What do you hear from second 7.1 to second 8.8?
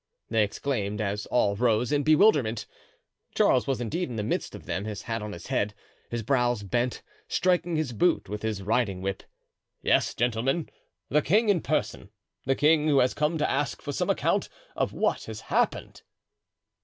striking his boot with his